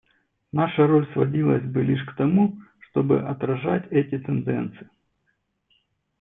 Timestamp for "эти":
3.91-4.17